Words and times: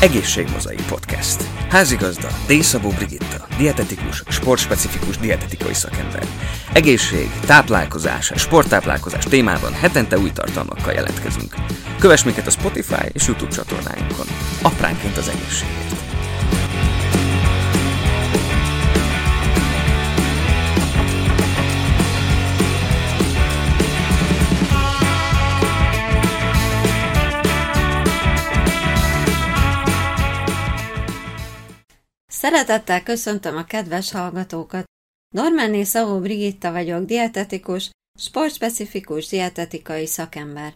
Egészségmozai 0.00 0.76
Podcast. 0.88 1.42
Házigazda 1.68 2.28
D. 2.46 2.62
Szabó 2.62 2.88
Brigitta, 2.88 3.46
dietetikus, 3.56 4.22
sportspecifikus 4.28 5.18
dietetikai 5.18 5.74
szakember. 5.74 6.26
Egészség, 6.72 7.30
táplálkozás, 7.46 8.32
sporttáplálkozás 8.36 9.24
témában 9.24 9.72
hetente 9.72 10.18
új 10.18 10.30
tartalmakkal 10.30 10.92
jelentkezünk. 10.92 11.54
Kövess 11.98 12.24
minket 12.24 12.46
a 12.46 12.50
Spotify 12.50 13.06
és 13.12 13.26
YouTube 13.26 13.50
csatornáinkon. 13.50 14.26
Apránként 14.62 15.16
az 15.16 15.28
egészségért. 15.28 15.90
Szeretettel 32.40 33.02
köszöntöm 33.02 33.56
a 33.56 33.64
kedves 33.64 34.10
hallgatókat! 34.10 34.84
Normanné 35.34 35.82
Szavó 35.82 36.18
Brigitta 36.20 36.72
vagyok, 36.72 37.04
dietetikus, 37.04 37.90
sportspecifikus 38.18 39.28
dietetikai 39.28 40.06
szakember. 40.06 40.74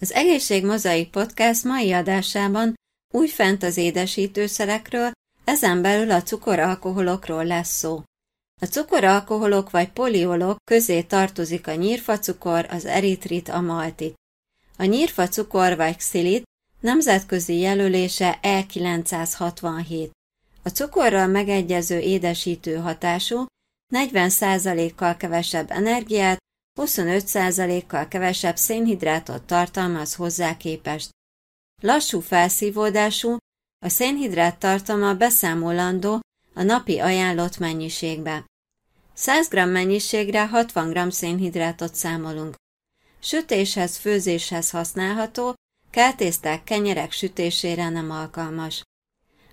Az 0.00 0.12
Egészség 0.12 0.64
Mozaik 0.64 1.10
Podcast 1.10 1.64
mai 1.64 1.92
adásában 1.92 2.74
újfent 3.14 3.62
az 3.62 3.76
édesítőszerekről, 3.76 5.10
ezen 5.44 5.82
belül 5.82 6.10
a 6.10 6.22
cukoralkoholokról 6.22 7.44
lesz 7.44 7.76
szó. 7.76 8.02
A 8.60 8.66
cukoralkoholok 8.66 9.70
vagy 9.70 9.90
poliolok 9.90 10.56
közé 10.70 11.02
tartozik 11.02 11.66
a 11.66 11.74
nyírfacukor, 11.74 12.66
az 12.70 12.84
eritrit, 12.84 13.48
a 13.48 13.60
maltit. 13.60 14.14
A 14.76 14.84
nyírfacukor 14.84 15.76
vagy 15.76 15.96
xilit 15.96 16.42
nemzetközi 16.80 17.58
jelölése 17.58 18.38
E967. 18.42 20.10
A 20.62 20.68
cukorral 20.68 21.26
megegyező 21.26 21.98
édesítő 21.98 22.76
hatású, 22.76 23.46
40%-kal 23.94 25.16
kevesebb 25.16 25.70
energiát, 25.70 26.38
25%-kal 26.80 28.08
kevesebb 28.08 28.56
szénhidrátot 28.56 29.42
tartalmaz 29.42 30.14
hozzá 30.14 30.56
képest. 30.56 31.08
Lassú 31.82 32.20
felszívódású, 32.20 33.36
a 33.84 33.88
szénhidrát 33.88 34.58
tartalma 34.58 35.14
beszámolandó 35.14 36.20
a 36.54 36.62
napi 36.62 36.98
ajánlott 36.98 37.58
mennyiségbe. 37.58 38.44
100 39.12 39.48
g 39.48 39.54
mennyiségre 39.54 40.46
60 40.46 40.92
g 40.92 41.12
szénhidrátot 41.12 41.94
számolunk. 41.94 42.54
Sütéshez, 43.20 43.96
főzéshez 43.96 44.70
használható, 44.70 45.54
keltészták, 45.90 46.64
kenyerek 46.64 47.12
sütésére 47.12 47.88
nem 47.88 48.10
alkalmas. 48.10 48.82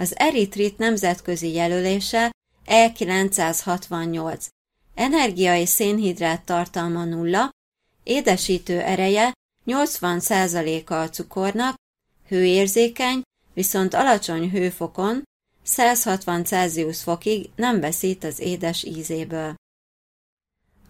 Az 0.00 0.18
eritrit 0.18 0.78
nemzetközi 0.78 1.52
jelölése 1.52 2.30
E968. 2.66 4.46
Energiai 4.94 5.66
szénhidrát 5.66 6.44
tartalma 6.44 7.04
nulla, 7.04 7.50
édesítő 8.02 8.80
ereje 8.80 9.32
80%-a 9.66 10.94
a 10.94 11.08
cukornak, 11.08 11.74
hőérzékeny, 12.28 13.22
viszont 13.54 13.94
alacsony 13.94 14.50
hőfokon 14.50 15.22
160 15.62 16.44
Celsius 16.44 17.02
fokig 17.02 17.50
nem 17.56 17.80
veszít 17.80 18.24
az 18.24 18.38
édes 18.38 18.84
ízéből. 18.84 19.54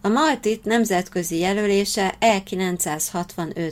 A 0.01 0.07
maltit 0.07 0.63
nemzetközi 0.63 1.37
jelölése 1.37 2.15
E965. 2.19 3.71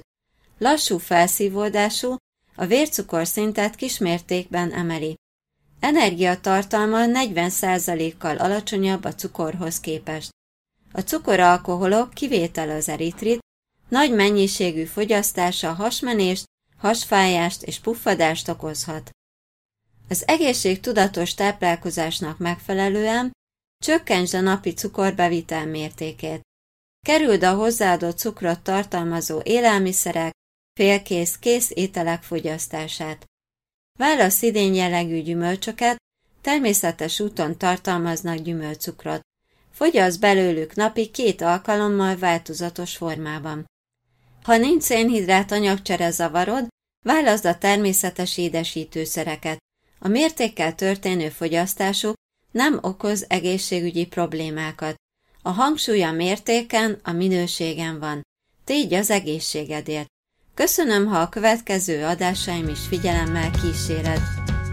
Lassú 0.57 0.97
felszívódású, 0.97 2.15
a 2.55 2.65
vércukor 2.65 3.27
szintet 3.27 3.75
kismértékben 3.75 4.71
emeli. 4.71 5.17
Energiatartalma 5.80 6.99
40%-kal 7.08 8.38
alacsonyabb 8.38 9.03
a 9.03 9.16
cukorhoz 9.16 9.79
képest. 9.79 10.29
A 10.91 11.00
cukoralkoholok 11.00 12.13
kivétel 12.13 12.69
az 12.69 12.90
eritrit, 12.90 13.40
nagy 13.90 14.13
mennyiségű 14.13 14.84
fogyasztása 14.84 15.73
hasmenést, 15.73 16.44
hasfájást 16.78 17.63
és 17.63 17.79
puffadást 17.79 18.47
okozhat. 18.47 19.09
Az 20.09 20.28
egészség 20.28 20.79
tudatos 20.79 21.34
táplálkozásnak 21.34 22.38
megfelelően 22.38 23.31
csökkentsd 23.84 24.34
a 24.34 24.40
napi 24.40 24.73
cukorbevitel 24.73 25.66
mértékét. 25.66 26.41
Kerüld 27.06 27.44
a 27.44 27.53
hozzáadott 27.53 28.17
cukrot 28.17 28.61
tartalmazó 28.61 29.41
élelmiszerek, 29.44 30.31
félkész 30.79 31.38
kész 31.38 31.72
ételek 31.73 32.23
fogyasztását. 32.23 33.25
Válasz 33.99 34.41
idén 34.41 34.73
jellegű 34.73 35.21
gyümölcsöket, 35.21 35.97
természetes 36.41 37.19
úton 37.19 37.57
tartalmaznak 37.57 38.35
gyümölcukrot. 38.35 39.21
Fogyasz 39.71 40.15
belőlük 40.15 40.75
napi 40.75 41.09
két 41.11 41.41
alkalommal 41.41 42.17
változatos 42.17 42.97
formában. 42.97 43.65
Ha 44.43 44.57
nincs 44.57 44.83
szénhidrát 44.83 45.51
anyagcsere 45.51 46.11
zavarod, 46.11 46.67
válaszd 47.05 47.45
a 47.45 47.57
természetes 47.57 48.37
édesítőszereket. 48.37 49.57
A 49.99 50.07
mértékkel 50.07 50.75
történő 50.75 51.29
fogyasztásuk 51.29 52.13
nem 52.51 52.79
okoz 52.81 53.25
egészségügyi 53.27 54.05
problémákat. 54.05 54.95
A 55.41 55.49
hangsúly 55.49 56.03
a 56.03 56.11
mértéken, 56.11 56.99
a 57.03 57.11
minőségen 57.11 57.99
van. 57.99 58.21
Tégy 58.63 58.93
az 58.93 59.09
egészségedért. 59.09 60.07
Köszönöm, 60.59 61.06
ha 61.06 61.18
a 61.18 61.30
következő 61.30 62.03
adásaim 62.03 62.68
is 62.68 62.80
figyelemmel 62.88 63.52
kíséred. 63.52 64.22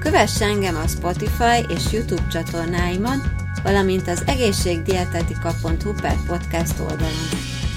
Kövess 0.00 0.40
engem 0.40 0.76
a 0.76 0.86
Spotify 0.86 1.74
és 1.74 1.92
YouTube 1.92 2.26
csatornáimon, 2.32 3.22
valamint 3.62 4.08
az 4.08 4.22
egészségdietetika.hu 4.26 5.92
per 6.00 6.16
podcast 6.26 6.80
oldalon. 6.80 7.28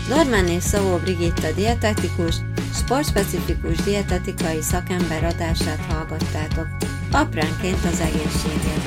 Norman 0.09 0.47
és 0.47 0.64
Szavó 0.64 0.97
Brigitta 0.97 1.52
dietetikus, 1.52 2.36
sportspecifikus 2.74 3.75
dietetikai 3.78 4.62
szakember 4.62 5.24
adását 5.24 5.86
hallgattátok. 5.91 6.68
Apránként 7.12 7.86
az 7.86 8.00
egészségért. 8.00 8.86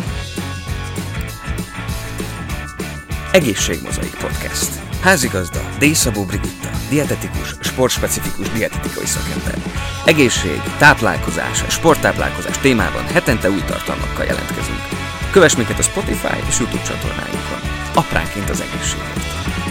Egészségmozaik 3.33 4.15
Podcast. 4.15 4.81
Házigazda 5.01 5.61
D. 5.79 5.85
Szabó 5.85 6.25
Brigitta, 6.25 6.71
dietetikus, 6.93 7.55
sportspecifikus 7.61 8.49
dietetikai 8.49 9.07
szakember. 9.07 9.55
Egészség, 10.05 10.61
táplálkozás, 10.79 11.65
sporttáplálkozás 11.69 12.59
témában 12.59 13.05
hetente 13.05 13.51
új 13.51 13.63
tartalmakkal 13.67 14.25
jelentkezünk. 14.25 14.83
Kövess 15.31 15.57
minket 15.57 15.79
a 15.79 15.83
Spotify 15.83 16.37
és 16.49 16.59
YouTube 16.59 16.83
csatornáinkon. 16.83 17.61
Apránként 17.95 18.51
az 18.51 18.61
egészségért. 18.61 19.62